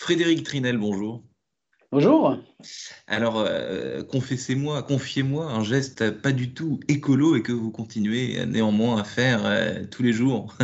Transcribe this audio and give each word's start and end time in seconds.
Frédéric 0.00 0.44
Trinel, 0.44 0.78
bonjour. 0.78 1.22
Bonjour. 1.92 2.38
Alors, 3.06 3.38
euh, 3.38 4.02
confessez-moi, 4.02 4.82
confiez-moi 4.82 5.44
un 5.44 5.62
geste 5.62 6.10
pas 6.22 6.32
du 6.32 6.54
tout 6.54 6.80
écolo 6.88 7.36
et 7.36 7.42
que 7.42 7.52
vous 7.52 7.70
continuez 7.70 8.46
néanmoins 8.46 8.98
à 8.98 9.04
faire 9.04 9.44
euh, 9.44 9.84
tous 9.90 10.02
les 10.02 10.14
jours. 10.14 10.56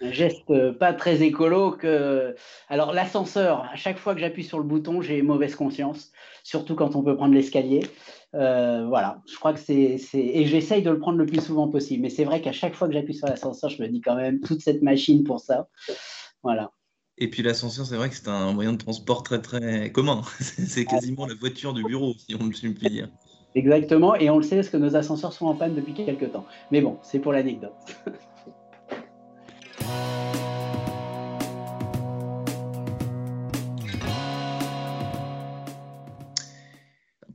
un 0.00 0.10
geste 0.10 0.72
pas 0.78 0.94
très 0.94 1.20
écolo 1.20 1.72
que. 1.72 2.34
Alors, 2.70 2.94
l'ascenseur, 2.94 3.68
à 3.70 3.76
chaque 3.76 3.98
fois 3.98 4.14
que 4.14 4.20
j'appuie 4.20 4.42
sur 4.42 4.56
le 4.56 4.64
bouton, 4.64 5.02
j'ai 5.02 5.20
mauvaise 5.20 5.54
conscience, 5.54 6.10
surtout 6.42 6.74
quand 6.74 6.96
on 6.96 7.02
peut 7.02 7.14
prendre 7.14 7.34
l'escalier. 7.34 7.82
Euh, 8.34 8.86
voilà, 8.88 9.20
je 9.30 9.36
crois 9.36 9.52
que 9.52 9.60
c'est. 9.60 10.00
Et 10.14 10.46
j'essaye 10.46 10.82
de 10.82 10.90
le 10.90 10.98
prendre 10.98 11.18
le 11.18 11.26
plus 11.26 11.42
souvent 11.42 11.68
possible. 11.68 12.04
Mais 12.04 12.10
c'est 12.10 12.24
vrai 12.24 12.40
qu'à 12.40 12.52
chaque 12.52 12.74
fois 12.74 12.88
que 12.88 12.94
j'appuie 12.94 13.14
sur 13.14 13.26
l'ascenseur, 13.26 13.68
je 13.68 13.82
me 13.82 13.88
dis 13.88 14.00
quand 14.00 14.16
même, 14.16 14.40
toute 14.40 14.62
cette 14.62 14.80
machine 14.80 15.24
pour 15.24 15.40
ça. 15.40 15.68
Voilà. 16.42 16.72
Et 17.18 17.28
puis 17.28 17.42
l'ascenseur, 17.42 17.86
c'est 17.86 17.96
vrai 17.96 18.08
que 18.08 18.16
c'est 18.16 18.28
un 18.28 18.52
moyen 18.52 18.72
de 18.72 18.78
transport 18.78 19.22
très 19.22 19.40
très 19.40 19.92
commun. 19.92 20.22
C'est 20.40 20.86
quasiment 20.86 21.26
la 21.26 21.34
voiture 21.34 21.74
du 21.74 21.84
bureau, 21.84 22.14
si 22.16 22.34
on 22.34 22.44
me 22.44 22.52
suit 22.52 22.72
dire. 22.72 23.08
Exactement, 23.54 24.14
et 24.14 24.30
on 24.30 24.38
le 24.38 24.42
sait 24.42 24.56
parce 24.56 24.70
que 24.70 24.78
nos 24.78 24.96
ascenseurs 24.96 25.32
sont 25.32 25.46
en 25.46 25.54
panne 25.54 25.74
depuis 25.74 25.92
quelques 25.92 26.32
temps. 26.32 26.46
Mais 26.70 26.80
bon, 26.80 26.98
c'est 27.02 27.18
pour 27.18 27.32
l'anecdote. 27.32 27.74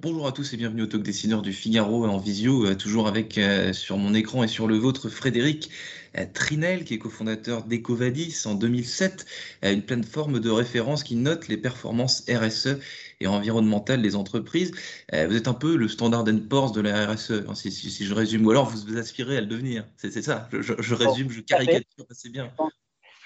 Bonjour 0.09 0.25
à 0.25 0.31
tous 0.31 0.53
et 0.53 0.57
bienvenue 0.57 0.83
au 0.83 0.87
Talk 0.87 1.03
Décideur 1.03 1.41
du 1.41 1.51
Figaro 1.51 2.05
en 2.05 2.17
visio, 2.17 2.65
euh, 2.65 2.75
toujours 2.75 3.09
avec 3.09 3.37
euh, 3.37 3.73
sur 3.73 3.97
mon 3.97 4.13
écran 4.13 4.41
et 4.41 4.47
sur 4.47 4.65
le 4.65 4.77
vôtre 4.77 5.09
Frédéric 5.09 5.69
euh, 6.17 6.25
Trinel, 6.33 6.85
qui 6.85 6.93
est 6.93 6.97
cofondateur 6.97 7.65
d'Ecovadis 7.65 8.43
en 8.45 8.55
2007, 8.55 9.25
une 9.63 9.81
plateforme 9.81 10.39
de 10.39 10.49
référence 10.49 11.03
qui 11.03 11.17
note 11.17 11.49
les 11.49 11.57
performances 11.57 12.23
RSE 12.29 12.77
et 13.19 13.27
environnementales 13.27 14.01
des 14.01 14.15
entreprises. 14.15 14.71
Vous 15.11 15.35
êtes 15.35 15.49
un 15.49 15.53
peu 15.53 15.75
le 15.75 15.89
standard 15.89 16.23
Poor's 16.49 16.71
de 16.71 16.79
la 16.79 17.05
RSE, 17.05 17.43
hein, 17.45 17.53
si, 17.53 18.05
je 18.05 18.13
résume, 18.13 18.45
ou 18.45 18.51
alors 18.51 18.69
vous 18.69 18.97
aspirez 18.97 19.35
à 19.35 19.41
le 19.41 19.47
devenir. 19.47 19.85
C'est 19.97 20.21
ça, 20.21 20.47
je, 20.53 20.93
résume, 20.93 21.29
je 21.29 21.41
caricature 21.41 22.05
assez 22.09 22.29
bien. 22.29 22.49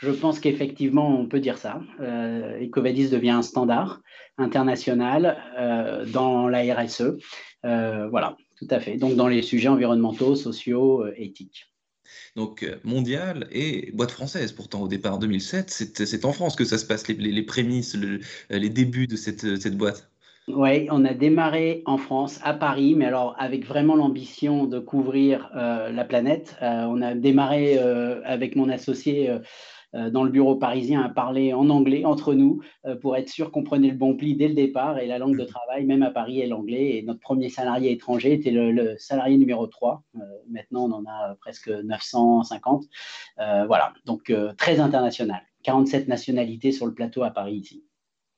Je 0.01 0.09
pense 0.09 0.39
qu'effectivement, 0.39 1.19
on 1.19 1.27
peut 1.27 1.39
dire 1.39 1.59
ça. 1.59 1.81
Euh, 1.99 2.59
Ecovadis 2.59 3.09
devient 3.09 3.29
un 3.31 3.43
standard 3.43 4.01
international 4.37 5.37
euh, 5.59 6.05
dans 6.05 6.47
la 6.47 6.61
RSE. 6.73 7.17
Euh, 7.65 8.07
voilà, 8.09 8.35
tout 8.57 8.67
à 8.71 8.79
fait. 8.79 8.97
Donc, 8.97 9.15
dans 9.15 9.27
les 9.27 9.43
sujets 9.43 9.67
environnementaux, 9.67 10.35
sociaux, 10.35 11.05
éthiques. 11.15 11.67
Donc, 12.35 12.67
mondial 12.83 13.47
et 13.51 13.91
boîte 13.93 14.11
française, 14.11 14.53
pourtant, 14.53 14.81
au 14.81 14.87
départ 14.87 15.19
2007, 15.19 15.69
c'est 15.93 16.25
en 16.25 16.33
France 16.33 16.55
que 16.55 16.65
ça 16.65 16.77
se 16.77 16.85
passe, 16.85 17.07
les, 17.07 17.43
prémices, 17.43 17.95
les 18.49 18.69
débuts 18.69 19.07
de 19.07 19.15
cette, 19.15 19.61
cette 19.61 19.77
boîte. 19.77 20.09
Oui, 20.47 20.87
on 20.89 21.05
a 21.05 21.13
démarré 21.13 21.83
en 21.85 21.97
France, 21.97 22.39
à 22.43 22.53
Paris, 22.53 22.95
mais 22.95 23.05
alors 23.05 23.35
avec 23.37 23.65
vraiment 23.65 23.95
l'ambition 23.95 24.65
de 24.65 24.79
couvrir 24.79 25.49
la 25.53 26.03
planète. 26.03 26.55
on 26.61 27.01
a 27.01 27.13
démarré 27.13 27.77
avec 27.77 28.55
mon 28.55 28.69
associé 28.69 29.29
euh, 29.29 29.39
dans 29.93 30.23
le 30.23 30.29
bureau 30.29 30.55
parisien 30.55 31.01
à 31.01 31.09
parler 31.09 31.53
en 31.53 31.69
anglais 31.69 32.05
entre 32.05 32.33
nous 32.33 32.61
euh, 32.85 32.95
pour 32.95 33.17
être 33.17 33.29
sûr 33.29 33.51
qu'on 33.51 33.63
prenait 33.63 33.89
le 33.89 33.95
bon 33.95 34.15
pli 34.15 34.35
dès 34.35 34.47
le 34.47 34.53
départ. 34.53 34.99
Et 34.99 35.07
la 35.07 35.17
langue 35.17 35.37
de 35.37 35.43
travail, 35.45 35.85
même 35.85 36.03
à 36.03 36.11
Paris, 36.11 36.39
est 36.39 36.47
l'anglais. 36.47 36.97
Et 36.97 37.03
notre 37.03 37.19
premier 37.19 37.49
salarié 37.49 37.91
étranger 37.91 38.33
était 38.33 38.51
le, 38.51 38.95
salarié 38.97 39.37
numéro 39.37 39.67
3. 39.67 40.03
Euh, 40.15 40.19
maintenant, 40.49 40.85
on 40.89 40.93
en 40.93 41.05
a 41.05 41.35
presque 41.39 41.69
950. 41.69 42.85
voilà, 43.37 43.93
donc 44.05 44.33
très 44.57 44.79
international. 44.79 45.41
47 45.63 46.07
nationalités 46.07 46.71
sur 46.71 46.85
le 46.85 46.93
plateau 46.93 47.23
à 47.23 47.29
Paris 47.29 47.55
ici 47.55 47.83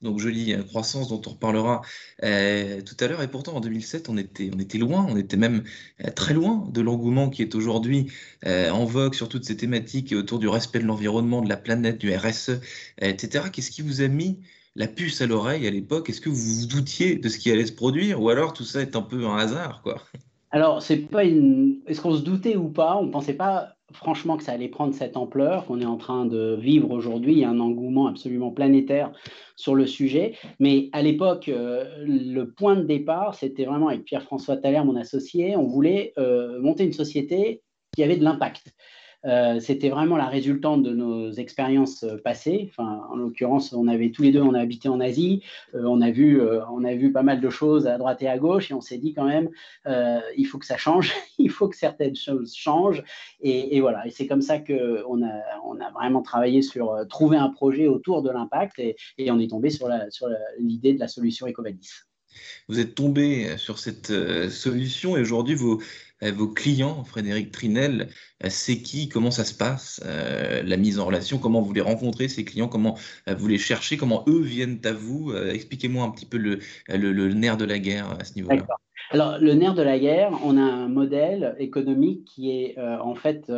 donc 0.03 0.19
jolie 0.19 0.53
euh, 0.53 0.61
croissance 0.63 1.07
dont 1.07 1.21
on 1.25 1.31
reparlera 1.31 1.81
euh, 2.23 2.81
tout 2.81 2.95
à 2.99 3.07
l'heure. 3.07 3.21
Et 3.21 3.27
pourtant, 3.27 3.55
en 3.55 3.61
2007, 3.61 4.09
on 4.09 4.17
était, 4.17 4.51
on 4.53 4.59
était 4.59 4.77
loin, 4.77 5.07
on 5.09 5.17
était 5.17 5.37
même 5.37 5.63
euh, 6.05 6.11
très 6.11 6.33
loin 6.33 6.67
de 6.71 6.81
l'engouement 6.81 7.29
qui 7.29 7.41
est 7.41 7.55
aujourd'hui 7.55 8.11
en 8.45 8.85
vogue 8.85 9.13
sur 9.13 9.29
toutes 9.29 9.45
ces 9.45 9.55
thématiques 9.55 10.13
autour 10.13 10.37
du 10.37 10.47
respect 10.47 10.79
de 10.79 10.85
l'environnement, 10.85 11.41
de 11.41 11.49
la 11.49 11.57
planète, 11.57 11.97
du 11.97 12.13
RSE, 12.13 12.59
etc. 12.99 13.45
Qu'est-ce 13.51 13.71
qui 13.71 13.81
vous 13.81 14.01
a 14.01 14.07
mis 14.07 14.39
la 14.75 14.87
puce 14.87 15.21
à 15.21 15.27
l'oreille 15.27 15.65
à 15.65 15.71
l'époque? 15.71 16.09
Est-ce 16.09 16.19
que 16.19 16.29
vous 16.29 16.59
vous 16.59 16.65
doutiez 16.67 17.15
de 17.15 17.29
ce 17.29 17.37
qui 17.37 17.51
allait 17.51 17.65
se 17.65 17.71
produire? 17.71 18.21
Ou 18.21 18.29
alors 18.29 18.53
tout 18.53 18.65
ça 18.65 18.81
est 18.81 18.95
un 18.95 19.01
peu 19.01 19.25
un 19.25 19.37
hasard 19.37 19.81
quoi? 19.81 20.03
Alors, 20.51 20.83
c'est 20.83 20.97
pas 20.97 21.23
une. 21.23 21.79
Est-ce 21.87 21.99
qu'on 21.99 22.15
se 22.15 22.21
doutait 22.21 22.57
ou 22.57 22.69
pas? 22.69 22.97
On 22.97 23.07
ne 23.07 23.11
pensait 23.11 23.33
pas 23.33 23.75
franchement 23.91 24.37
que 24.37 24.43
ça 24.43 24.53
allait 24.53 24.69
prendre 24.69 24.93
cette 24.93 25.17
ampleur 25.17 25.65
qu'on 25.65 25.81
est 25.81 25.85
en 25.85 25.97
train 25.97 26.25
de 26.25 26.57
vivre 26.59 26.91
aujourd'hui. 26.91 27.33
Il 27.33 27.39
y 27.39 27.43
a 27.43 27.49
un 27.49 27.59
engouement 27.59 28.07
absolument 28.07 28.51
planétaire 28.51 29.11
sur 29.55 29.75
le 29.75 29.85
sujet. 29.85 30.35
Mais 30.59 30.89
à 30.93 31.01
l'époque, 31.01 31.49
euh, 31.49 32.03
le 32.05 32.51
point 32.51 32.75
de 32.75 32.83
départ, 32.83 33.35
c'était 33.35 33.65
vraiment 33.65 33.89
avec 33.89 34.05
Pierre-François 34.05 34.57
Thaler, 34.57 34.83
mon 34.83 34.95
associé, 34.95 35.55
on 35.55 35.67
voulait 35.67 36.13
euh, 36.17 36.59
monter 36.61 36.85
une 36.85 36.93
société 36.93 37.61
qui 37.95 38.03
avait 38.03 38.17
de 38.17 38.23
l'impact. 38.23 38.73
Euh, 39.25 39.59
c'était 39.59 39.89
vraiment 39.89 40.17
la 40.17 40.27
résultante 40.27 40.83
de 40.83 40.91
nos 40.91 41.31
expériences 41.31 42.03
euh, 42.03 42.17
passées. 42.17 42.71
En 42.77 43.15
l'occurrence, 43.15 43.71
on 43.71 43.87
avait 43.87 44.11
tous 44.11 44.23
les 44.23 44.31
deux, 44.31 44.41
on 44.41 44.53
a 44.53 44.59
habité 44.59 44.89
en 44.89 44.99
Asie, 44.99 45.43
euh, 45.75 45.83
on 45.85 46.01
a 46.01 46.11
vu, 46.11 46.41
on 46.71 46.83
a 46.83 46.93
vu 46.93 47.11
pas 47.11 47.23
mal 47.23 47.39
de 47.39 47.49
choses 47.49 47.87
à 47.87 47.97
droite 47.97 48.21
et 48.21 48.27
à 48.27 48.37
gauche, 48.37 48.71
et 48.71 48.73
on 48.73 48.81
s'est 48.81 48.97
dit 48.97 49.13
quand 49.13 49.25
même, 49.25 49.49
il 50.37 50.45
faut 50.45 50.57
que 50.57 50.65
ça 50.65 50.77
change, 50.77 51.13
il 51.37 51.49
faut 51.49 51.67
que 51.67 51.77
certaines 51.77 52.15
choses 52.15 52.53
changent, 52.55 53.03
et, 53.41 53.79
voilà. 53.81 54.05
Et 54.07 54.11
c'est 54.11 54.27
comme 54.27 54.41
ça 54.41 54.59
que 54.59 55.03
on 55.07 55.23
a, 55.23 55.41
on 55.65 55.79
a 55.79 55.91
vraiment 55.91 56.21
travaillé 56.21 56.61
sur 56.61 56.95
trouver 57.09 57.37
un 57.37 57.49
projet 57.49 57.87
autour 57.87 58.21
de 58.21 58.29
l'impact, 58.29 58.79
et, 58.79 58.95
on 59.29 59.39
est 59.39 59.49
tombé 59.49 59.69
sur 59.69 59.89
l'idée 60.59 60.93
de 60.93 60.99
la 60.99 61.07
solution 61.07 61.47
Ecovadis. 61.47 61.89
Vous 62.67 62.79
êtes 62.79 62.95
tombé 62.95 63.57
sur 63.57 63.77
cette 63.77 64.11
solution 64.49 65.17
et 65.17 65.21
aujourd'hui, 65.21 65.55
vous, 65.55 65.81
vos 66.31 66.47
clients, 66.47 67.03
Frédéric 67.03 67.51
Trinel, 67.51 68.09
euh, 68.43 68.47
c'est 68.49 68.81
qui, 68.81 69.09
comment 69.09 69.31
ça 69.31 69.43
se 69.43 69.53
passe, 69.53 70.01
euh, 70.05 70.61
la 70.63 70.77
mise 70.77 70.99
en 70.99 71.05
relation, 71.05 71.37
comment 71.37 71.61
vous 71.61 71.73
les 71.73 71.81
rencontrez, 71.81 72.27
ces 72.27 72.45
clients, 72.45 72.67
comment 72.67 72.97
vous 73.27 73.47
les 73.47 73.57
cherchez, 73.57 73.97
comment 73.97 74.23
eux 74.27 74.41
viennent 74.41 74.79
à 74.85 74.93
vous? 74.93 75.33
Expliquez-moi 75.35 76.05
un 76.05 76.11
petit 76.11 76.25
peu 76.25 76.37
le, 76.37 77.33
nerf 77.33 77.57
de 77.57 77.65
la 77.65 77.79
guerre 77.79 78.15
à 78.19 78.23
ce 78.23 78.35
niveau-là. 78.35 78.65
Alors, 79.11 79.37
le 79.39 79.53
nerf 79.53 79.75
de 79.75 79.81
la 79.81 79.99
guerre, 79.99 80.31
on 80.43 80.57
a 80.57 80.61
un 80.61 80.87
modèle 80.87 81.55
économique 81.59 82.25
qui 82.25 82.51
est 82.51 82.77
en 82.79 83.15
fait 83.15 83.51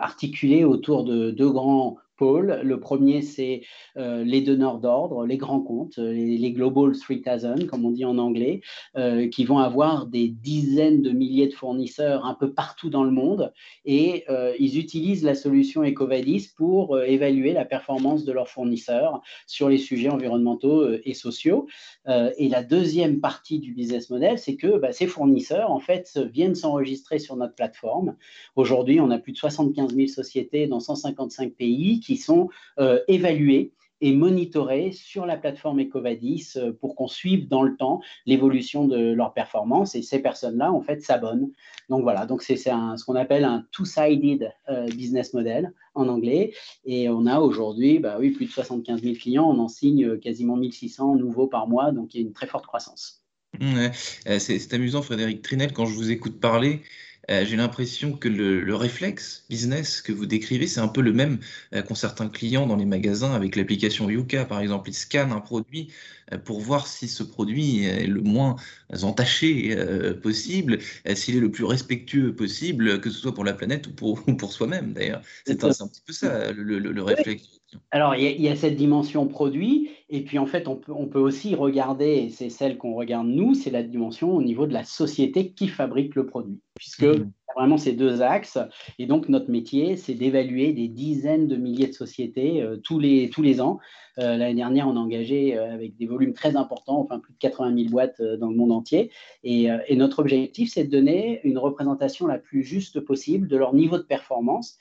articulé 0.00 0.64
autour 0.64 1.04
de 1.04 1.30
deux 1.30 1.50
grands 1.50 1.98
le 2.20 2.76
premier, 2.76 3.22
c'est 3.22 3.62
euh, 3.96 4.24
les 4.24 4.40
donneurs 4.40 4.78
d'ordre, 4.78 5.24
les 5.24 5.36
grands 5.36 5.60
comptes, 5.60 5.98
les, 5.98 6.50
Global 6.52 6.96
3000, 6.96 7.66
comme 7.66 7.84
on 7.84 7.90
dit 7.90 8.04
en 8.04 8.18
anglais, 8.18 8.60
euh, 8.96 9.28
qui 9.28 9.44
vont 9.44 9.58
avoir 9.58 10.06
des 10.06 10.28
dizaines 10.28 11.00
de 11.00 11.10
milliers 11.10 11.46
de 11.46 11.54
fournisseurs 11.54 12.24
un 12.24 12.34
peu 12.34 12.52
partout 12.52 12.90
dans 12.90 13.04
le 13.04 13.10
monde. 13.10 13.52
Et 13.84 14.24
euh, 14.28 14.54
ils 14.58 14.78
utilisent 14.78 15.24
la 15.24 15.34
solution 15.34 15.82
Ecovadis 15.82 16.48
pour 16.56 17.00
évaluer 17.00 17.52
la 17.52 17.64
performance 17.64 18.24
de 18.24 18.32
leurs 18.32 18.48
fournisseurs 18.48 19.22
sur 19.46 19.68
les 19.68 19.78
sujets 19.78 20.10
environnementaux 20.10 20.90
et 21.04 21.14
sociaux. 21.14 21.66
et 22.06 22.48
la 22.48 22.62
deuxième 22.62 23.20
partie 23.20 23.58
du 23.58 23.72
business 23.72 24.10
model, 24.10 24.38
c'est 24.38 24.56
que 24.56 24.78
bah, 24.78 24.92
ces 24.92 25.06
fournisseurs, 25.06 25.70
en 25.70 25.80
fait, 25.80 26.18
viennent 26.32 26.54
s'enregistrer 26.54 27.18
sur 27.18 27.36
notre 27.36 27.54
plateforme. 27.54 28.16
Aujourd'hui, 28.56 29.00
on 29.00 29.10
a 29.10 29.18
plus 29.18 29.32
de 29.32 29.38
75 29.38 29.94
000 29.94 30.08
sociétés 30.08 30.66
dans 30.66 30.80
155 30.80 31.52
pays 31.52 32.00
qui 32.00 32.09
qui 32.10 32.16
sont 32.16 32.48
euh, 32.80 32.98
évalués 33.06 33.72
et 34.00 34.16
monitorés 34.16 34.90
sur 34.90 35.26
la 35.26 35.36
plateforme 35.36 35.82
Ecovadis 35.82 36.54
euh, 36.56 36.72
pour 36.72 36.96
qu'on 36.96 37.06
suive 37.06 37.46
dans 37.46 37.62
le 37.62 37.76
temps 37.76 38.00
l'évolution 38.26 38.88
de 38.88 39.12
leur 39.12 39.32
performance. 39.32 39.94
Et 39.94 40.02
ces 40.02 40.18
personnes-là, 40.18 40.72
en 40.72 40.80
fait, 40.80 41.02
s'abonnent. 41.02 41.52
Donc 41.88 42.02
voilà, 42.02 42.26
donc 42.26 42.42
c'est 42.42 42.56
ce 42.56 43.04
qu'on 43.04 43.14
appelle 43.14 43.44
un 43.44 43.64
two-sided 43.70 44.52
euh, 44.68 44.86
business 44.86 45.32
model 45.34 45.72
en 45.94 46.08
anglais. 46.08 46.52
Et 46.84 47.08
on 47.08 47.26
a 47.26 47.38
aujourd'hui, 47.38 48.00
bah 48.00 48.16
oui, 48.18 48.30
plus 48.30 48.46
de 48.46 48.50
75 48.50 49.02
000 49.02 49.14
clients. 49.14 49.48
On 49.48 49.60
en 49.60 49.68
signe 49.68 50.18
quasiment 50.18 50.56
1600 50.56 51.14
nouveaux 51.14 51.46
par 51.46 51.68
mois. 51.68 51.92
Donc 51.92 52.12
il 52.14 52.20
y 52.20 52.24
a 52.24 52.26
une 52.26 52.32
très 52.32 52.48
forte 52.48 52.66
croissance. 52.66 53.22
C'est 53.60 54.74
amusant, 54.74 55.02
Frédéric 55.02 55.42
Trinel, 55.42 55.72
quand 55.72 55.86
je 55.86 55.94
vous 55.94 56.10
écoute 56.10 56.40
parler. 56.40 56.82
Euh, 57.30 57.44
j'ai 57.44 57.56
l'impression 57.56 58.16
que 58.16 58.28
le, 58.28 58.74
réflexe 58.74 59.44
business 59.50 60.00
que 60.00 60.12
vous 60.12 60.26
décrivez, 60.26 60.66
c'est 60.66 60.80
un 60.80 60.88
peu 60.88 61.02
le 61.02 61.12
même 61.12 61.38
euh, 61.74 61.82
qu'ont 61.82 61.94
certains 61.94 62.28
clients 62.28 62.66
dans 62.66 62.76
les 62.76 62.86
magasins 62.86 63.32
avec 63.32 63.56
l'application 63.56 64.08
Yuka, 64.08 64.44
par 64.46 64.60
exemple. 64.60 64.88
Ils 64.88 64.94
scannent 64.94 65.32
un 65.32 65.40
produit 65.40 65.92
euh, 66.32 66.38
pour 66.38 66.60
voir 66.60 66.86
si 66.86 67.08
ce 67.08 67.22
produit 67.22 67.84
est 67.84 68.06
le 68.06 68.22
moins 68.22 68.56
entaché 69.02 69.76
possible, 70.22 70.78
s'il 71.14 71.36
est 71.36 71.40
le 71.40 71.50
plus 71.50 71.64
respectueux 71.64 72.34
possible, 72.34 73.00
que 73.00 73.10
ce 73.10 73.18
soit 73.18 73.34
pour 73.34 73.44
la 73.44 73.52
planète 73.52 73.86
ou 73.86 73.92
pour, 73.92 74.24
pour 74.38 74.52
soi-même 74.52 74.92
d'ailleurs. 74.92 75.22
C'est 75.46 75.62
un, 75.64 75.68
petit 75.68 76.02
peu 76.04 76.12
ça 76.12 76.52
le, 76.52 77.02
réflexe. 77.02 77.59
Alors, 77.92 78.16
il 78.16 78.40
y, 78.40 78.48
a 78.48 78.56
cette 78.56 78.76
dimension 78.76 79.26
produit, 79.28 79.90
et 80.08 80.24
puis 80.24 80.38
en 80.38 80.46
fait, 80.46 80.66
on 80.66 80.76
peut, 80.76 80.92
on 80.92 81.06
peut 81.06 81.20
aussi 81.20 81.54
regarder, 81.54 82.24
et 82.24 82.28
c'est 82.28 82.50
celle 82.50 82.76
qu'on 82.78 82.94
regarde 82.94 83.28
nous, 83.28 83.54
c'est 83.54 83.70
la 83.70 83.82
dimension 83.82 84.34
au 84.34 84.42
niveau 84.42 84.66
de 84.66 84.72
la 84.72 84.84
société 84.84 85.52
qui 85.52 85.68
fabrique 85.68 86.16
le 86.16 86.26
produit. 86.26 86.60
Puisque 86.74 87.04
mmh. 87.04 87.30
vraiment 87.54 87.78
ces 87.78 87.92
deux 87.92 88.22
axes. 88.22 88.58
Et 88.98 89.06
donc, 89.06 89.28
notre 89.28 89.50
métier, 89.50 89.96
c'est 89.96 90.14
d'évaluer 90.14 90.72
des 90.72 90.88
dizaines 90.88 91.46
de 91.46 91.56
milliers 91.56 91.86
de 91.86 91.92
sociétés 91.92 92.60
euh, 92.60 92.76
tous, 92.76 92.98
les, 92.98 93.30
tous 93.30 93.42
les 93.42 93.60
ans. 93.60 93.78
Euh, 94.18 94.36
l'année 94.36 94.54
dernière, 94.54 94.88
on 94.88 94.96
a 94.96 95.00
engagé 95.00 95.56
euh, 95.56 95.72
avec 95.72 95.96
des 95.96 96.06
volumes 96.06 96.32
très 96.32 96.56
importants, 96.56 97.00
enfin 97.00 97.20
plus 97.20 97.34
de 97.34 97.38
80 97.38 97.76
000 97.76 97.88
boîtes 97.90 98.20
dans 98.20 98.50
le 98.50 98.56
monde 98.56 98.72
entier. 98.72 99.12
Et, 99.44 99.68
et 99.86 99.94
notre 99.94 100.18
objectif, 100.18 100.72
c'est 100.72 100.84
de 100.84 100.90
donner 100.90 101.40
une 101.44 101.58
représentation 101.58 102.26
la 102.26 102.38
plus 102.38 102.64
juste 102.64 102.98
possible 102.98 103.46
de 103.46 103.56
leur 103.56 103.74
niveau 103.74 103.96
de 103.96 104.02
performance. 104.02 104.76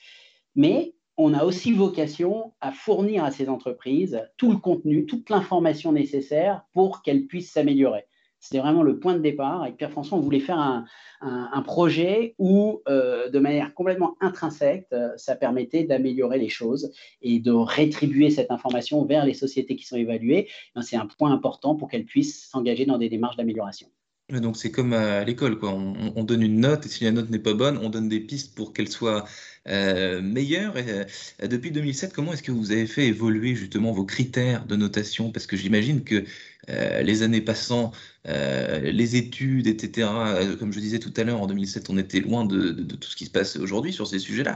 Mais 0.56 0.94
on 1.22 1.34
a 1.34 1.44
aussi 1.44 1.74
vocation 1.74 2.54
à 2.62 2.72
fournir 2.72 3.26
à 3.26 3.32
ces 3.32 3.50
entreprises 3.50 4.24
tout 4.38 4.52
le 4.52 4.58
contenu, 4.58 5.06
toute 5.06 5.30
l'information 5.30 5.92
nécessaire 5.92 6.64
pour 6.74 7.02
qu'elles 7.02 7.28
puissent 7.28 7.52
s'améliorer. 7.52 8.06
C'était 8.40 8.60
vraiment 8.60 8.84
le 8.84 9.00
point 9.00 9.16
de 9.16 9.20
départ. 9.20 9.64
Avec 9.64 9.76
Pierre-François, 9.76 10.18
on 10.18 10.22
voulait 10.22 10.40
faire 10.40 10.58
un, 10.60 11.62
projet 11.64 12.36
où, 12.40 12.82
euh, 12.88 13.30
de 13.30 13.38
manière 13.38 13.74
complètement 13.74 14.16
intrinsèque, 14.22 14.88
euh, 14.94 15.10
ça 15.18 15.36
permettait 15.36 15.84
d'améliorer 15.84 16.40
les 16.40 16.48
choses 16.48 16.90
et 17.22 17.40
de 17.40 17.52
rétribuer 17.52 18.30
cette 18.30 18.50
information 18.50 19.04
vers 19.04 19.26
les 19.26 19.34
sociétés 19.34 19.76
qui 19.76 19.86
sont 19.86 19.98
évaluées. 19.98 20.48
C'est 20.82 20.96
un 20.96 21.06
point 21.06 21.34
important 21.34 21.76
pour 21.76 21.90
qu'elles 21.90 22.06
puissent 22.06 22.48
s'engager 22.50 22.86
dans 22.86 22.98
des 22.98 23.10
démarches 23.10 23.36
d'amélioration. 23.36 23.90
Donc 24.32 24.58
c'est 24.58 24.72
comme 24.72 24.94
à 24.94 25.24
l'école, 25.24 25.58
quoi. 25.58 25.72
On, 25.72 26.24
donne 26.24 26.44
une 26.44 26.60
note 26.60 26.86
et 26.86 26.90
si 26.90 27.04
la 27.04 27.12
note 27.12 27.30
n'est 27.30 27.40
pas 27.40 27.54
bonne, 27.54 27.78
on 27.80 27.90
donne 27.90 28.10
des 28.10 28.20
pistes 28.20 28.54
pour 28.56 28.74
qu'elle 28.74 28.90
soit 28.90 29.26
euh, 29.68 30.22
meilleure. 30.22 30.78
Et, 30.78 31.48
depuis 31.48 31.72
2007, 31.72 32.14
comment 32.14 32.34
est-ce 32.34 32.44
que 32.44 32.52
vous 32.52 32.72
avez 32.72 32.86
fait 32.86 33.08
évoluer 33.08 33.56
justement 33.56 33.92
vos 33.92 34.06
critères 34.06 34.66
de 34.66 34.76
notation? 34.76 35.32
Parce 35.32 35.48
que 35.48 35.58
j'imagine 35.58 36.04
que 36.04 36.26
euh, 36.70 37.02
les 37.02 37.24
années 37.24 37.42
passant, 37.42 37.92
euh, 38.28 38.80
les 38.92 39.16
études, 39.16 39.68
etc., 39.68 40.08
euh, 40.12 40.56
comme 40.56 40.72
je 40.72 40.80
disais 40.80 41.00
tout 41.00 41.14
à 41.18 41.24
l'heure, 41.24 41.42
en 41.42 41.48
2007, 41.48 41.90
on 41.90 41.98
était 41.98 42.20
loin 42.20 42.46
de, 42.46 42.72
tout 42.72 43.10
ce 43.10 43.16
qui 43.16 43.26
se 43.26 43.32
passe 43.32 43.56
aujourd'hui 43.56 43.94
sur 43.94 44.08
ces 44.08 44.20
sujets-là. 44.20 44.56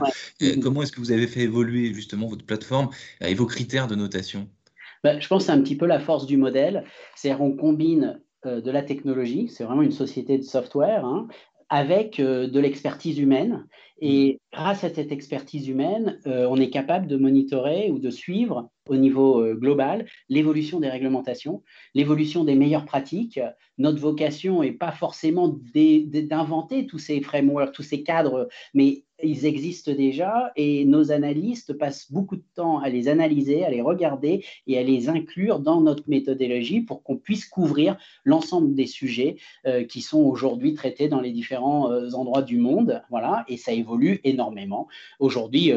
Comment 0.62 0.82
est-ce 0.82 0.92
que 0.92 1.00
vous 1.00 1.12
avez 1.12 1.26
fait 1.26 1.40
évoluer 1.40 1.92
justement 1.92 2.28
votre 2.28 2.44
plateforme 2.44 2.90
et 3.20 3.34
vos 3.34 3.46
critères 3.46 3.88
de 3.88 3.94
notation? 3.94 4.48
Ben, 5.02 5.20
Je 5.20 5.26
pense 5.28 5.42
que 5.42 5.46
c'est 5.46 5.58
un 5.58 5.60
petit 5.60 5.76
peu 5.76 5.86
la 5.86 6.00
force 6.00 6.26
du 6.26 6.36
modèle. 6.36 6.84
C'est-à-dire 7.16 7.38
qu'on 7.38 7.56
combine 7.56 8.20
de 8.46 8.70
la 8.70 8.82
technologie, 8.82 9.48
c'est 9.48 9.64
vraiment 9.64 9.82
une 9.82 9.92
société 9.92 10.38
de 10.38 10.42
software, 10.42 11.04
hein, 11.04 11.28
avec 11.68 12.20
de 12.20 12.60
l'expertise 12.60 13.18
humaine. 13.18 13.66
Et 14.00 14.34
mmh. 14.34 14.56
grâce 14.56 14.84
à 14.84 14.90
cette 14.90 15.12
expertise 15.12 15.68
humaine, 15.68 16.20
on 16.26 16.56
est 16.56 16.70
capable 16.70 17.06
de 17.06 17.16
monitorer 17.16 17.90
ou 17.90 17.98
de 17.98 18.10
suivre 18.10 18.70
au 18.88 18.96
niveau 18.96 19.40
euh, 19.40 19.54
global, 19.54 20.06
l'évolution 20.28 20.80
des 20.80 20.88
réglementations, 20.88 21.62
l'évolution 21.94 22.44
des 22.44 22.54
meilleures 22.54 22.84
pratiques. 22.84 23.40
Notre 23.78 23.98
vocation 23.98 24.62
n'est 24.62 24.72
pas 24.72 24.92
forcément 24.92 25.48
d'inventer 25.48 26.86
tous 26.86 26.98
ces 26.98 27.20
frameworks, 27.20 27.74
tous 27.74 27.82
ces 27.82 28.02
cadres, 28.02 28.48
mais 28.74 29.04
ils 29.24 29.46
existent 29.46 29.92
déjà 29.92 30.52
et 30.56 30.84
nos 30.84 31.12
analystes 31.12 31.72
passent 31.72 32.10
beaucoup 32.10 32.36
de 32.36 32.44
temps 32.54 32.78
à 32.78 32.88
les 32.88 33.08
analyser, 33.08 33.64
à 33.64 33.70
les 33.70 33.80
regarder 33.80 34.44
et 34.66 34.78
à 34.78 34.82
les 34.82 35.08
inclure 35.08 35.60
dans 35.60 35.80
notre 35.80 36.04
méthodologie 36.08 36.80
pour 36.80 37.02
qu'on 37.02 37.16
puisse 37.16 37.46
couvrir 37.46 37.96
l'ensemble 38.24 38.74
des 38.74 38.86
sujets 38.86 39.36
euh, 39.66 39.84
qui 39.84 40.00
sont 40.00 40.20
aujourd'hui 40.20 40.74
traités 40.74 41.08
dans 41.08 41.20
les 41.20 41.32
différents 41.32 41.90
euh, 41.90 42.10
endroits 42.12 42.42
du 42.42 42.58
monde. 42.58 43.02
Voilà, 43.10 43.44
et 43.48 43.56
ça 43.56 43.72
évolue 43.72 44.20
énormément. 44.24 44.88
Aujourd'hui, 45.18 45.72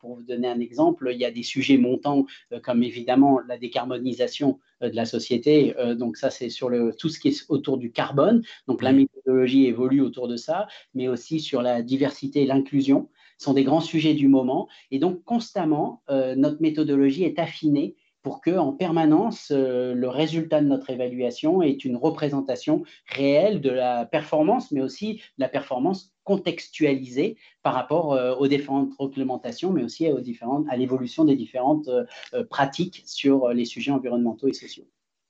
pour 0.00 0.16
vous 0.16 0.22
donner 0.22 0.48
un 0.48 0.60
exemple, 0.60 1.08
il 1.12 1.18
y 1.18 1.24
a 1.24 1.30
des 1.30 1.42
sujets 1.42 1.76
montants 1.76 2.26
euh, 2.52 2.60
comme 2.60 2.82
évidemment 2.82 3.40
la 3.46 3.58
décarbonisation 3.58 4.50
euh, 4.50 4.71
de 4.90 4.96
la 4.96 5.04
société. 5.04 5.74
Euh, 5.78 5.94
donc 5.94 6.16
ça, 6.16 6.30
c'est 6.30 6.48
sur 6.48 6.68
le, 6.68 6.94
tout 6.94 7.08
ce 7.08 7.18
qui 7.18 7.28
est 7.28 7.44
autour 7.48 7.78
du 7.78 7.92
carbone. 7.92 8.42
Donc 8.66 8.82
la 8.82 8.92
méthodologie 8.92 9.66
évolue 9.66 10.00
autour 10.00 10.28
de 10.28 10.36
ça, 10.36 10.66
mais 10.94 11.08
aussi 11.08 11.40
sur 11.40 11.62
la 11.62 11.82
diversité 11.82 12.42
et 12.42 12.46
l'inclusion 12.46 13.08
sont 13.38 13.54
des 13.54 13.64
grands 13.64 13.80
sujets 13.80 14.14
du 14.14 14.28
moment. 14.28 14.68
Et 14.90 14.98
donc 14.98 15.24
constamment, 15.24 16.02
notre 16.08 16.62
méthodologie 16.62 17.24
est 17.24 17.40
affinée 17.40 17.96
pour 18.22 18.40
que 18.40 18.56
en 18.56 18.72
permanence 18.72 19.50
le 19.50 20.06
résultat 20.06 20.60
de 20.60 20.68
notre 20.68 20.90
évaluation 20.90 21.60
est 21.60 21.84
une 21.84 21.96
représentation 21.96 22.84
réelle 23.06 23.60
de 23.60 23.70
la 23.70 24.06
performance, 24.06 24.70
mais 24.70 24.80
aussi 24.80 25.14
de 25.14 25.20
la 25.38 25.48
performance 25.48 26.11
contextualisé 26.24 27.36
par 27.62 27.74
rapport 27.74 28.12
euh, 28.12 28.34
aux 28.34 28.46
différentes 28.46 28.92
réglementations, 28.98 29.72
mais 29.72 29.82
aussi 29.82 30.08
aux 30.08 30.20
différentes, 30.20 30.66
à 30.70 30.76
l'évolution 30.76 31.24
des 31.24 31.36
différentes 31.36 31.88
euh, 31.88 32.04
euh, 32.34 32.44
pratiques 32.44 33.02
sur 33.06 33.48
les 33.48 33.64
sujets 33.64 33.90
environnementaux 33.90 34.48
et 34.48 34.52
sociaux. 34.52 34.84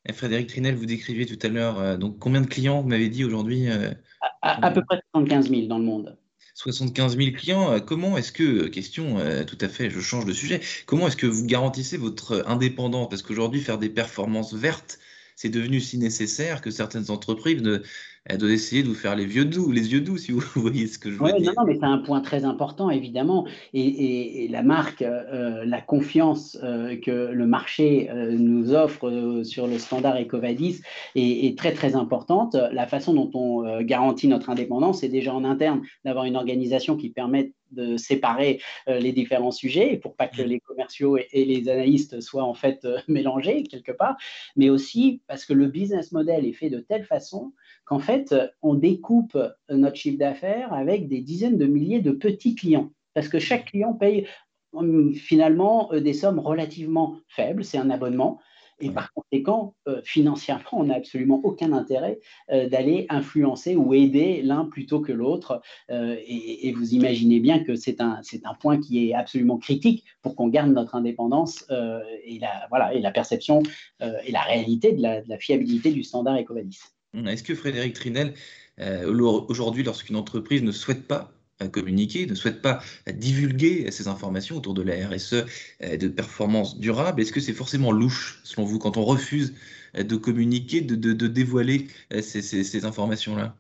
Et 0.06 0.12
Frédéric 0.12 0.48
Trinel, 0.48 0.74
vous 0.74 0.86
décriviez 0.86 1.26
tout 1.26 1.38
à 1.42 1.48
l'heure, 1.48 1.96
donc 1.96 2.18
combien 2.18 2.40
de 2.40 2.48
clients 2.48 2.80
vous 2.82 2.88
m'avez 2.88 3.08
dit 3.08 3.24
aujourd'hui 3.24 3.68
à, 4.40 4.70
peu 4.72 4.82
près 4.84 5.00
75 5.14 5.48
000 5.48 5.66
dans 5.68 5.78
le 5.78 5.84
monde. 5.84 6.18
75 6.54 7.16
000 7.16 7.30
clients, 7.30 7.78
comment 7.78 8.16
est-ce 8.16 8.32
que, 8.32 8.66
question 8.66 9.18
tout 9.46 9.58
à 9.60 9.68
fait, 9.68 9.90
je 9.90 10.00
change 10.00 10.24
de 10.24 10.32
sujet, 10.32 10.60
comment 10.86 11.06
est-ce 11.06 11.16
que 11.16 11.28
vous 11.28 11.46
garantissez 11.46 11.98
votre 11.98 12.42
indépendance? 12.48 13.10
Parce 13.10 13.22
qu'aujourd'hui, 13.22 13.60
faire 13.60 13.78
des 13.78 13.90
performances 13.90 14.54
vertes, 14.54 14.98
c'est 15.42 15.48
devenu 15.48 15.80
si 15.80 15.98
nécessaire 15.98 16.60
que 16.60 16.70
certaines 16.70 17.10
entreprises 17.10 17.62
ne, 17.62 17.78
doit 18.36 18.50
essayer 18.52 18.84
de 18.84 18.88
vous 18.88 18.94
faire 18.94 19.16
les 19.16 19.26
vieux 19.26 19.44
doux, 19.44 19.72
les 19.72 19.92
yeux 19.92 20.00
doux, 20.00 20.16
si 20.16 20.30
vous 20.30 20.40
voyez 20.54 20.86
ce 20.86 21.00
que 21.00 21.10
je 21.10 21.16
veux 21.18 21.32
dire. 21.32 21.52
Non, 21.56 21.64
mais 21.66 21.74
c'est 21.74 21.84
un 21.84 21.98
point 21.98 22.20
très 22.20 22.44
important, 22.44 22.90
évidemment. 22.90 23.48
Et, 23.74 24.46
la 24.52 24.62
marque, 24.62 25.02
euh, 25.02 25.64
la 25.64 25.80
confiance 25.80 26.56
euh, 26.62 26.94
que 26.96 27.10
le 27.32 27.46
marché 27.48 28.08
euh, 28.10 28.36
nous 28.38 28.72
offre 28.72 29.42
sur 29.42 29.66
le 29.66 29.80
standard 29.80 30.16
EcoVadis 30.20 30.80
est, 31.16 31.46
est, 31.46 31.58
très, 31.58 31.72
très 31.72 31.96
importante. 31.96 32.54
La 32.70 32.86
façon 32.86 33.12
dont 33.12 33.30
on 33.34 33.82
garantit 33.82 34.28
notre 34.28 34.48
indépendance, 34.48 35.00
c'est 35.00 35.08
déjà 35.08 35.34
en 35.34 35.42
interne 35.42 35.82
d'avoir 36.04 36.24
une 36.24 36.36
organisation 36.36 36.96
qui 36.96 37.10
permette 37.10 37.52
de 37.72 37.96
séparer 37.96 38.60
les 38.86 39.12
différents 39.12 39.50
sujets 39.50 39.96
pour 39.96 40.14
pas 40.16 40.28
que 40.28 40.42
mmh. 40.42 40.46
les 40.46 40.60
commerciaux 40.60 41.16
et, 41.16 41.44
les 41.44 41.68
analystes 41.68 42.20
soient 42.20 42.44
en 42.44 42.54
fait 42.54 42.86
mélangés 43.08 43.62
quelque 43.64 43.92
part, 43.92 44.16
mais 44.56 44.70
aussi 44.70 45.22
parce 45.26 45.44
que 45.44 45.52
le 45.52 45.66
business 45.66 46.12
model 46.12 46.46
est 46.46 46.52
fait 46.52 46.70
de 46.70 46.80
telle 46.80 47.04
façon 47.04 47.52
qu'en 47.84 47.98
fait, 47.98 48.34
on 48.62 48.74
découpe 48.74 49.38
notre 49.68 49.96
chiffre 49.96 50.18
d'affaires 50.18 50.72
avec 50.72 51.08
des 51.08 51.20
dizaines 51.20 51.58
de 51.58 51.66
milliers 51.66 52.00
de 52.00 52.12
petits 52.12 52.54
clients. 52.54 52.90
Parce 53.14 53.28
que 53.28 53.38
chaque 53.38 53.66
client 53.66 53.92
paye 53.92 54.26
hum, 54.72 55.14
finalement 55.14 55.92
euh, 55.92 56.00
des 56.00 56.14
sommes 56.14 56.38
relativement 56.38 57.16
faibles, 57.28 57.64
c'est 57.64 57.78
un 57.78 57.90
abonnement. 57.90 58.40
Et 58.80 58.90
par 58.90 59.12
conséquent, 59.12 59.74
euh, 59.88 60.00
financièrement, 60.04 60.64
on 60.72 60.84
n'a 60.84 60.96
absolument 60.96 61.40
aucun 61.44 61.72
intérêt 61.72 62.18
euh, 62.50 62.68
d'aller 62.68 63.06
influencer 63.08 63.76
ou 63.76 63.94
aider 63.94 64.42
l'un 64.42 64.64
plutôt 64.64 65.00
que 65.00 65.12
l'autre. 65.12 65.60
et, 65.88 66.72
vous 66.72 66.94
imaginez 66.94 67.38
bien 67.38 67.62
que 67.62 67.76
c'est 67.76 68.00
un, 68.00 68.20
un 68.44 68.54
point 68.54 68.80
qui 68.80 69.08
est 69.08 69.14
absolument 69.14 69.58
critique 69.58 70.04
pour 70.22 70.34
qu'on 70.34 70.48
garde 70.48 70.72
notre 70.72 70.94
indépendance 70.94 71.64
et, 72.24 72.38
la, 72.38 72.66
voilà, 72.70 72.94
et 72.94 73.00
la 73.00 73.10
perception 73.10 73.62
et 74.00 74.32
la 74.32 74.40
réalité 74.40 74.92
de 74.92 75.02
la, 75.02 75.20
de 75.20 75.28
la 75.28 75.38
fiabilité 75.38 75.92
du 75.92 76.02
standard 76.02 76.38
EcoVadis. 76.38 76.80
Est-ce 77.14 77.42
que 77.42 77.54
Frédéric 77.54 77.94
Trinel, 77.94 78.34
euh, 78.80 79.44
aujourd'hui, 79.48 79.82
lorsqu'une 79.82 80.16
entreprise 80.16 80.62
ne 80.62 80.72
souhaite 80.72 81.06
pas 81.06 81.30
euh, 81.30 81.41
communiquer, 81.68 82.26
ne 82.26 82.34
souhaite 82.34 82.62
pas 82.62 82.80
divulguer 83.12 83.90
ces 83.90 84.08
informations 84.08 84.56
autour 84.56 84.74
de 84.74 84.82
la 84.82 84.94
RSE 85.08 85.44
euh, 85.82 85.96
de 85.96 86.08
performance 86.08 86.78
durable, 86.78 87.20
est-ce 87.20 87.32
que 87.32 87.40
c'est 87.40 87.52
forcément 87.52 87.92
louche, 87.92 88.40
selon 88.44 88.66
vous, 88.66 88.78
quand 88.78 88.96
on 88.96 89.04
refuse 89.04 89.54
de 89.94 90.16
communiquer, 90.16 90.80
de, 90.80 90.94
dévoiler 91.26 91.86
ces, 92.20 92.84
informations-là? 92.86 93.56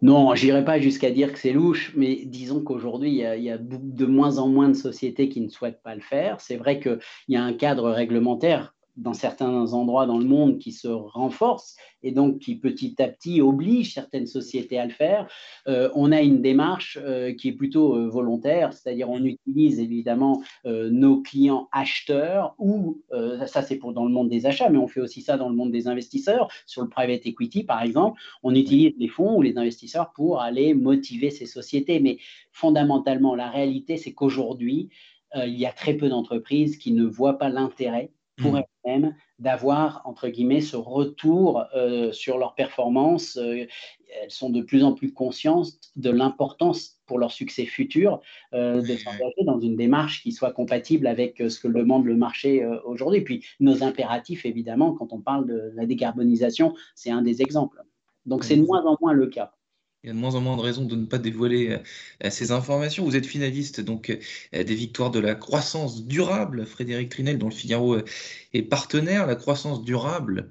Non, 0.00 0.34
je 0.34 0.46
n'irai 0.46 0.64
pas 0.64 0.80
jusqu'à 0.80 1.10
dire 1.10 1.32
que 1.32 1.38
c'est 1.38 1.52
louche, 1.52 1.92
mais 1.94 2.22
disons 2.24 2.62
qu'aujourd'hui, 2.62 3.10
il, 3.10 3.42
y, 3.42 3.50
a 3.50 3.58
de 3.58 4.06
moins 4.06 4.38
en 4.38 4.48
moins 4.48 4.70
de 4.70 4.74
sociétés 4.74 5.28
qui 5.28 5.42
ne 5.42 5.50
souhaitent 5.50 5.82
pas 5.82 5.94
le 5.94 6.00
faire. 6.00 6.40
C'est 6.40 6.56
vrai 6.56 6.80
qu'il 6.80 6.98
y 7.28 7.36
a 7.36 7.44
un 7.44 7.52
cadre 7.52 7.90
réglementaire 7.90 8.74
dans 9.00 9.14
certains 9.14 9.72
endroits 9.72 10.06
dans 10.06 10.18
le 10.18 10.26
monde 10.26 10.58
qui 10.58 10.72
se 10.72 10.88
renforcent 10.88 11.76
et 12.02 12.12
donc 12.12 12.38
qui 12.38 12.56
petit 12.56 13.00
à 13.02 13.08
petit 13.08 13.40
oblige 13.40 13.94
certaines 13.94 14.26
sociétés 14.26 14.78
à 14.78 14.84
le 14.84 14.92
faire. 14.92 15.26
Euh, 15.68 15.90
on 15.94 16.12
a 16.12 16.20
une 16.20 16.42
démarche 16.42 16.98
euh, 17.00 17.32
qui 17.32 17.48
est 17.48 17.52
plutôt 17.52 17.96
euh, 17.96 18.08
volontaire, 18.08 18.72
c'est-à-dire 18.72 19.08
on 19.10 19.24
utilise 19.24 19.80
évidemment 19.80 20.42
nos 20.64 21.22
clients 21.22 21.68
acheteurs 21.72 22.54
ou 22.58 23.00
ça 23.46 23.62
c'est 23.62 23.76
pour 23.76 23.92
dans 23.92 24.04
le 24.04 24.12
monde 24.12 24.28
des 24.28 24.46
achats, 24.46 24.68
mais 24.68 24.78
on 24.78 24.86
fait 24.86 25.00
aussi 25.00 25.22
ça 25.22 25.36
dans 25.36 25.48
le 25.48 25.54
monde 25.54 25.72
des 25.72 25.88
investisseurs 25.88 26.48
sur 26.66 26.82
le 26.82 26.88
private 26.88 27.26
equity 27.26 27.64
par 27.64 27.82
exemple. 27.82 28.20
On 28.42 28.54
utilise 28.54 28.92
les 28.98 29.08
fonds 29.08 29.36
ou 29.36 29.42
les 29.42 29.56
investisseurs 29.56 30.12
pour 30.12 30.40
aller 30.40 30.74
motiver 30.74 31.30
ces 31.30 31.46
sociétés, 31.46 32.00
mais 32.00 32.18
fondamentalement 32.52 33.34
la 33.34 33.48
réalité 33.48 33.96
c'est 33.96 34.12
qu'aujourd'hui 34.12 34.90
il 35.34 35.58
y 35.58 35.66
a 35.66 35.72
très 35.72 35.94
peu 35.94 36.08
d'entreprises 36.08 36.76
qui 36.76 36.92
ne 36.92 37.04
voient 37.04 37.38
pas 37.38 37.48
l'intérêt 37.48 38.10
pour 38.40 38.52
mmh. 38.52 38.62
Elles-mêmes 38.84 39.14
d'avoir, 39.38 40.02
entre 40.04 40.28
guillemets, 40.28 40.60
ce 40.60 40.76
retour 40.76 41.64
euh, 41.74 42.12
sur 42.12 42.38
leur 42.38 42.54
performance. 42.54 43.36
Euh, 43.36 43.66
elles 44.22 44.30
sont 44.30 44.50
de 44.50 44.60
plus 44.60 44.82
en 44.82 44.92
plus 44.92 45.12
conscientes 45.12 45.72
de 45.96 46.10
l'importance 46.10 47.00
pour 47.06 47.18
leur 47.18 47.30
succès 47.30 47.64
futur 47.64 48.20
euh, 48.54 48.82
de 48.82 48.96
s'engager 48.96 49.44
dans 49.44 49.60
une 49.60 49.76
démarche 49.76 50.22
qui 50.22 50.32
soit 50.32 50.52
compatible 50.52 51.06
avec 51.06 51.38
ce 51.38 51.60
que 51.60 51.68
demande 51.68 52.04
le 52.04 52.16
marché 52.16 52.66
aujourd'hui. 52.84 53.20
Puis 53.20 53.44
nos 53.60 53.84
impératifs, 53.84 54.44
évidemment, 54.44 54.94
quand 54.94 55.12
on 55.12 55.20
parle 55.20 55.46
de 55.46 55.70
la 55.74 55.86
décarbonisation, 55.86 56.74
c'est 56.96 57.10
un 57.10 57.22
des 57.22 57.40
exemples. 57.40 57.82
Donc 58.26 58.42
c'est 58.44 58.56
de 58.56 58.62
moins 58.62 58.84
en 58.84 58.96
moins 59.00 59.12
le 59.12 59.28
cas. 59.28 59.52
Il 60.02 60.06
y 60.06 60.10
a 60.10 60.14
de 60.14 60.18
moins 60.18 60.34
en 60.34 60.40
moins 60.40 60.56
de 60.56 60.62
raisons 60.62 60.86
de 60.86 60.96
ne 60.96 61.04
pas 61.04 61.18
dévoiler 61.18 61.78
euh, 62.24 62.30
ces 62.30 62.52
informations. 62.52 63.04
Vous 63.04 63.16
êtes 63.16 63.26
finaliste 63.26 63.82
donc 63.82 64.08
euh, 64.08 64.64
des 64.64 64.74
victoires 64.74 65.10
de 65.10 65.18
la 65.18 65.34
croissance 65.34 66.06
durable, 66.06 66.64
Frédéric 66.64 67.10
Trinel, 67.10 67.36
dont 67.36 67.50
le 67.50 67.54
Figaro 67.54 67.96
euh, 67.96 68.04
est 68.54 68.62
partenaire. 68.62 69.26
La 69.26 69.36
croissance 69.36 69.84
durable, 69.84 70.48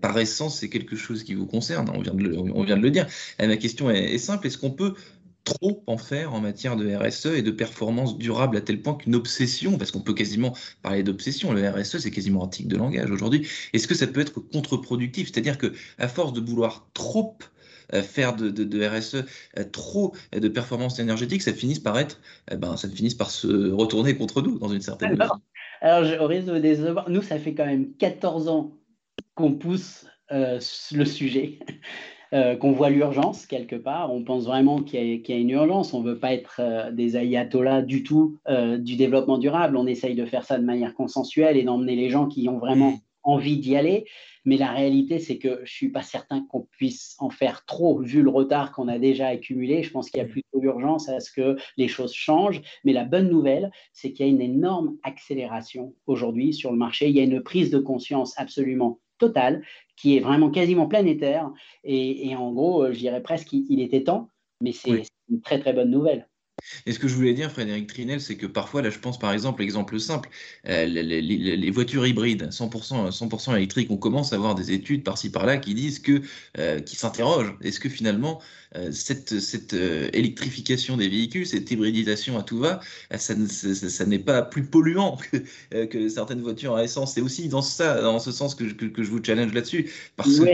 par 0.00 0.18
essence, 0.18 0.58
c'est 0.58 0.68
quelque 0.68 0.96
chose 0.96 1.22
qui 1.22 1.34
vous 1.34 1.46
concerne. 1.46 1.88
On 1.94 2.00
vient 2.00 2.12
de 2.12 2.82
le, 2.82 2.90
dire. 2.90 3.06
Ma 3.38 3.56
question 3.56 3.88
est, 3.88 4.18
simple 4.18 4.48
est-ce 4.48 4.58
qu'on 4.58 4.72
peut 4.72 4.94
trop 5.44 5.84
en 5.86 5.96
faire 5.96 6.34
en 6.34 6.40
matière 6.40 6.74
de 6.74 6.92
RSE 6.92 7.26
et 7.26 7.42
de 7.42 7.52
performance 7.52 8.18
durable 8.18 8.56
à 8.56 8.60
tel 8.60 8.82
point 8.82 8.94
qu'une 8.94 9.14
obsession, 9.14 9.78
parce 9.78 9.92
qu'on 9.92 10.00
peut 10.00 10.12
quasiment 10.12 10.56
parler 10.82 11.04
d'obsession, 11.04 11.52
le 11.52 11.66
RSE 11.70 11.98
c'est 11.98 12.10
quasiment 12.10 12.44
un 12.44 12.48
tic 12.48 12.66
de 12.66 12.76
langage 12.76 13.10
aujourd'hui, 13.10 13.46
est-ce 13.72 13.86
que 13.86 13.94
ça 13.94 14.08
peut 14.08 14.20
être 14.20 14.40
contre-productif? 14.40 15.30
C'est-à-dire 15.32 15.56
que 15.56 15.72
à 15.98 16.08
force 16.08 16.32
de 16.32 16.40
vouloir 16.40 16.88
trop 16.92 17.38
faire 17.92 18.36
de, 18.36 18.86
RSE 18.86 19.14
e, 19.14 19.24
euh, 19.58 19.64
trop 19.64 20.14
de 20.32 20.48
performance 20.48 20.98
énergétique, 20.98 21.42
ça 21.42 21.52
finisse 21.52 21.78
par 21.78 21.98
être, 21.98 22.20
eh 22.50 22.56
ben, 22.56 22.76
ça 22.76 22.88
finisse 22.88 23.14
par 23.14 23.30
se 23.30 23.70
retourner 23.72 24.16
contre 24.16 24.42
nous 24.42 24.58
dans 24.58 24.68
une 24.68 24.80
certaine 24.80 25.16
mesure. 25.16 25.40
Alors, 25.80 26.22
au 26.22 26.26
risque 26.26 26.48
de 26.48 26.58
décevoir, 26.58 27.08
nous, 27.08 27.22
ça 27.22 27.38
fait 27.38 27.54
quand 27.54 27.66
même 27.66 27.92
14 27.98 28.48
ans 28.48 28.72
qu'on 29.34 29.52
pousse 29.52 30.06
euh, 30.32 30.58
le 30.92 31.04
sujet. 31.04 31.58
qu'on 32.60 32.72
voit 32.72 32.90
l'urgence 32.90 33.46
quelque 33.46 33.76
part. 33.76 34.12
On 34.12 34.22
pense 34.22 34.44
vraiment 34.44 34.82
qu'il 34.82 35.26
y, 35.26 35.32
a 35.32 35.36
une 35.36 35.48
urgence. 35.48 35.94
On 35.94 36.02
ne 36.02 36.10
veut 36.10 36.18
pas 36.18 36.34
être 36.34 36.60
des 36.92 37.16
ayatollahs 37.16 37.80
du 37.80 38.02
tout 38.02 38.36
du 38.46 38.96
développement 38.96 39.38
durable. 39.38 39.78
On 39.78 39.86
essaye 39.86 40.14
de 40.14 40.26
faire 40.26 40.44
ça 40.44 40.58
de 40.58 40.62
manière 40.62 40.92
consensuelle 40.92 41.56
et 41.56 41.62
d'emmener 41.62 41.96
les 41.96 42.10
gens 42.10 42.26
qui 42.26 42.46
ont 42.50 42.58
vraiment 42.58 43.00
envie 43.22 43.56
d'y 43.56 43.76
aller. 43.76 44.04
Mais 44.48 44.56
la 44.56 44.72
réalité, 44.72 45.18
c'est 45.18 45.36
que 45.36 45.56
je 45.56 45.60
ne 45.60 45.66
suis 45.66 45.90
pas 45.90 46.00
certain 46.00 46.40
qu'on 46.40 46.62
puisse 46.62 47.16
en 47.18 47.28
faire 47.28 47.66
trop, 47.66 48.00
vu 48.00 48.22
le 48.22 48.30
retard 48.30 48.72
qu'on 48.72 48.88
a 48.88 48.98
déjà 48.98 49.26
accumulé. 49.26 49.82
Je 49.82 49.90
pense 49.90 50.08
qu'il 50.08 50.22
y 50.22 50.24
a 50.24 50.26
mm. 50.26 50.30
plutôt 50.30 50.62
urgence 50.62 51.10
à 51.10 51.20
ce 51.20 51.30
que 51.30 51.58
les 51.76 51.86
choses 51.86 52.14
changent. 52.14 52.62
Mais 52.82 52.94
la 52.94 53.04
bonne 53.04 53.28
nouvelle, 53.28 53.70
c'est 53.92 54.14
qu'il 54.14 54.24
y 54.24 54.28
a 54.30 54.32
une 54.32 54.40
énorme 54.40 54.96
accélération 55.02 55.94
aujourd'hui 56.06 56.54
sur 56.54 56.72
le 56.72 56.78
marché. 56.78 57.10
Il 57.10 57.14
y 57.14 57.20
a 57.20 57.24
une 57.24 57.42
prise 57.42 57.70
de 57.70 57.78
conscience 57.78 58.32
absolument 58.38 59.00
totale 59.18 59.62
qui 59.96 60.16
est 60.16 60.20
vraiment 60.20 60.50
quasiment 60.50 60.86
planétaire. 60.86 61.52
Et, 61.84 62.34
en 62.34 62.50
gros, 62.52 62.90
je 62.90 62.98
dirais 62.98 63.22
presque 63.22 63.48
qu'il 63.48 63.82
était 63.82 64.04
temps, 64.04 64.30
mais 64.62 64.72
c'est 64.72 65.02
une 65.28 65.42
très 65.42 65.58
très 65.60 65.74
bonne 65.74 65.90
nouvelle. 65.90 66.26
Et 66.86 66.92
ce 66.92 66.98
que 66.98 67.08
je 67.08 67.14
voulais 67.14 67.34
dire, 67.34 67.50
Frédéric 67.50 67.86
Trinel, 67.86 68.20
c'est 68.20 68.36
que 68.36 68.46
parfois, 68.46 68.82
là, 68.82 68.90
je 68.90 68.98
pense 68.98 69.18
par 69.18 69.32
exemple, 69.32 69.62
exemple 69.62 69.98
simple, 70.00 70.28
euh, 70.68 70.86
les, 70.86 71.70
voitures 71.70 72.06
hybrides 72.06 72.48
100%, 72.50 73.10
100 73.10 73.56
électriques, 73.56 73.90
on 73.90 73.96
commence 73.96 74.32
à 74.32 74.38
voir 74.38 74.54
des 74.54 74.72
études 74.72 75.04
par-ci 75.04 75.30
par-là 75.30 75.58
qui 75.58 75.74
disent 75.74 75.98
que, 75.98 76.22
euh, 76.58 76.80
qui 76.80 76.96
s'interrogent, 76.96 77.54
est-ce 77.62 77.80
que 77.80 77.88
finalement, 77.88 78.40
euh, 78.76 78.90
cette, 78.92 79.38
cette 79.40 79.74
électrification 79.74 80.96
des 80.96 81.08
véhicules, 81.08 81.46
cette 81.46 81.70
hybridisation 81.70 82.38
à 82.38 82.42
tout 82.42 82.58
va, 82.58 82.80
ça, 83.16 83.34
ça, 83.46 84.06
n'est 84.06 84.18
pas 84.18 84.42
plus 84.42 84.64
polluant 84.64 85.18
que, 85.70 85.84
que, 85.84 86.08
certaines 86.08 86.40
voitures 86.40 86.74
à 86.74 86.84
essence? 86.84 87.14
C'est 87.14 87.20
aussi 87.20 87.48
dans, 87.48 87.62
ça, 87.62 88.00
dans 88.00 88.18
ce 88.18 88.32
sens 88.32 88.54
que, 88.54 88.64
que, 88.64 89.02
je 89.02 89.10
vous 89.10 89.22
challenge 89.22 89.52
là-dessus, 89.52 89.90
parce 90.16 90.38
que 90.38 90.44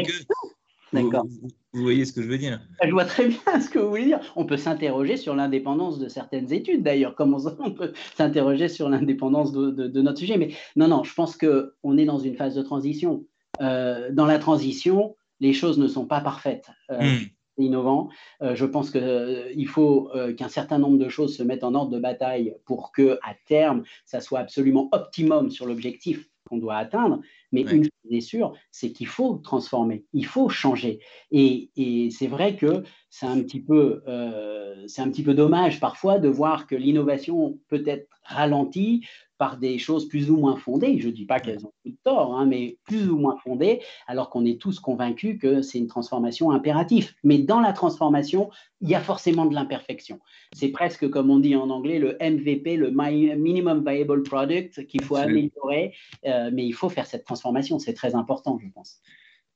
D'accord. 0.94 1.26
Vous, 1.72 1.82
voyez 1.82 2.04
ce 2.04 2.12
que 2.12 2.22
je 2.22 2.28
veux 2.28 2.38
dire 2.38 2.60
Je 2.82 2.90
vois 2.90 3.04
très 3.04 3.26
bien 3.26 3.38
ce 3.60 3.68
que 3.68 3.78
vous 3.78 3.88
voulez 3.88 4.04
dire. 4.06 4.20
On 4.36 4.46
peut 4.46 4.56
s'interroger 4.56 5.16
sur 5.16 5.34
l'indépendance 5.34 5.98
de 5.98 6.08
certaines 6.08 6.52
études, 6.52 6.82
d'ailleurs, 6.82 7.14
comme 7.14 7.34
on, 7.34 7.70
peut 7.72 7.92
s'interroger 8.16 8.68
sur 8.68 8.88
l'indépendance 8.88 9.52
de, 9.52 10.00
notre 10.00 10.18
sujet. 10.18 10.38
Mais 10.38 10.50
non, 10.76 10.88
non, 10.88 11.04
je 11.04 11.12
pense 11.14 11.36
qu'on 11.36 11.98
est 11.98 12.04
dans 12.04 12.18
une 12.18 12.36
phase 12.36 12.54
de 12.54 12.62
transition. 12.62 13.24
Euh, 13.60 14.10
dans 14.12 14.26
la 14.26 14.38
transition, 14.38 15.16
les 15.40 15.52
choses 15.52 15.78
ne 15.78 15.88
sont 15.88 16.06
pas 16.06 16.20
parfaites. 16.20 16.70
Euh, 16.90 17.00
hmm. 17.00 17.26
innovant. 17.58 18.08
Euh, 18.42 18.54
je 18.54 18.64
pense 18.64 18.90
qu'il 18.90 19.68
faut 19.68 20.10
qu'un 20.36 20.48
certain 20.48 20.78
nombre 20.78 20.98
de 20.98 21.08
choses 21.08 21.36
se 21.36 21.42
mettent 21.42 21.64
en 21.64 21.74
ordre 21.74 21.90
de 21.90 22.00
bataille 22.00 22.54
pour 22.66 22.92
que, 22.92 23.18
à 23.22 23.34
terme, 23.46 23.82
ça 24.06 24.20
soit 24.20 24.40
absolument 24.40 24.88
optimum 24.92 25.50
sur 25.50 25.66
l'objectif 25.66 26.28
qu'on 26.48 26.58
doit 26.58 26.76
atteindre. 26.76 27.20
Mais 27.54 27.62
une 27.62 27.84
chose 27.84 27.90
est 28.10 28.20
sûre, 28.20 28.52
c'est 28.72 28.90
qu'il 28.90 29.06
faut 29.06 29.36
transformer, 29.36 30.04
il 30.12 30.26
faut 30.26 30.48
changer. 30.48 30.98
Et, 31.30 31.70
c'est 32.10 32.26
vrai 32.26 32.56
que 32.56 32.82
c'est 33.10 33.26
un, 33.26 33.40
petit 33.42 33.60
peu, 33.60 34.02
euh, 34.08 34.84
c'est 34.88 35.02
un 35.02 35.08
petit 35.08 35.22
peu 35.22 35.34
dommage 35.34 35.78
parfois 35.78 36.18
de 36.18 36.28
voir 36.28 36.66
que 36.66 36.74
l'innovation 36.74 37.58
peut 37.68 37.84
être 37.86 38.08
ralentie 38.24 39.04
par 39.38 39.58
des 39.58 39.78
choses 39.78 40.08
plus 40.08 40.30
ou 40.30 40.36
moins 40.36 40.56
fondées. 40.56 40.98
Je 41.00 41.08
ne 41.08 41.12
dis 41.12 41.26
pas 41.26 41.40
qu'elles 41.40 41.66
ont 41.66 41.72
tout 41.84 41.94
tort, 42.04 42.36
hein, 42.36 42.46
mais 42.46 42.78
plus 42.84 43.10
ou 43.10 43.18
moins 43.18 43.36
fondées, 43.36 43.80
alors 44.06 44.30
qu'on 44.30 44.44
est 44.44 44.60
tous 44.60 44.78
convaincus 44.78 45.38
que 45.40 45.60
c'est 45.60 45.78
une 45.78 45.86
transformation 45.86 46.50
impérative. 46.50 47.12
Mais 47.24 47.38
dans 47.38 47.60
la 47.60 47.72
transformation, 47.72 48.50
il 48.80 48.88
y 48.88 48.94
a 48.94 49.00
forcément 49.00 49.46
de 49.46 49.54
l'imperfection. 49.54 50.20
C'est 50.54 50.68
presque, 50.68 51.08
comme 51.10 51.30
on 51.30 51.38
dit 51.38 51.56
en 51.56 51.70
anglais, 51.70 51.98
le 51.98 52.16
MVP, 52.20 52.76
le 52.76 52.90
Minimum 52.90 53.84
Viable 53.86 54.22
Product, 54.22 54.86
qu'il 54.86 55.02
faut 55.02 55.16
améliorer, 55.16 55.94
euh, 56.26 56.50
mais 56.52 56.64
il 56.64 56.72
faut 56.72 56.88
faire 56.88 57.06
cette 57.06 57.24
transformation. 57.24 57.43
C'est 57.78 57.94
très 57.94 58.14
important, 58.14 58.58
je 58.62 58.68
pense. 58.68 59.00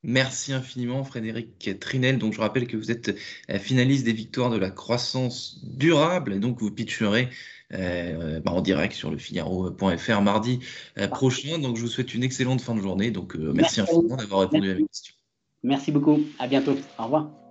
Merci 0.03 0.53
infiniment, 0.53 1.03
Frédéric 1.03 1.77
Trinel. 1.79 2.19
Donc, 2.19 2.33
je 2.33 2.39
rappelle 2.39 2.67
que 2.67 2.77
vous 2.77 2.89
êtes 2.89 3.15
euh, 3.49 3.59
finaliste 3.59 4.05
des 4.05 4.13
victoires 4.13 4.49
de 4.49 4.57
la 4.57 4.71
croissance 4.71 5.59
durable 5.63 6.33
et 6.33 6.39
donc 6.39 6.61
vous 6.61 6.71
pitcherez 6.71 7.27
euh, 7.73 8.39
bah, 8.39 8.51
en 8.51 8.61
direct 8.61 8.93
sur 8.93 9.11
le 9.11 9.17
Figaro.fr 9.17 10.21
mardi 10.21 10.59
euh, 10.97 11.09
prochain. 11.09 11.59
Donc, 11.59 11.75
je 11.75 11.81
vous 11.81 11.89
souhaite 11.89 12.13
une 12.13 12.23
excellente 12.23 12.61
fin 12.61 12.75
de 12.75 12.81
journée. 12.81 13.11
Donc, 13.11 13.35
merci, 13.35 13.55
merci 13.55 13.81
infiniment 13.81 14.15
d'avoir 14.15 14.41
répondu 14.41 14.71
à 14.71 14.75
mes 14.75 14.85
questions. 14.85 15.15
Merci 15.63 15.91
beaucoup. 15.91 16.21
À 16.39 16.47
bientôt. 16.47 16.77
Au 16.97 17.03
revoir. 17.03 17.48